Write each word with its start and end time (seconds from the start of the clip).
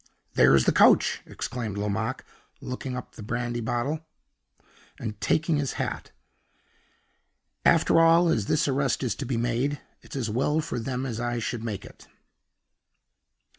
"There's 0.33 0.65
the 0.65 0.71
coach!" 0.71 1.21
exclaimed 1.27 1.77
Lomaque, 1.77 2.25
locking 2.59 2.97
up 2.97 3.13
the 3.13 3.21
brandy 3.21 3.59
bottle, 3.61 3.99
and 4.99 5.21
taking 5.21 5.57
his 5.57 5.73
hat. 5.73 6.09
"After 7.63 8.01
all, 8.01 8.27
as 8.27 8.47
this 8.47 8.67
arrest 8.67 9.03
is 9.03 9.13
to 9.13 9.27
be 9.27 9.37
made, 9.37 9.79
it's 10.01 10.15
as 10.15 10.27
well 10.27 10.59
for 10.59 10.79
them 10.79 11.03
that 11.03 11.19
I 11.19 11.37
should 11.37 11.63
make 11.63 11.85
it." 11.85 12.07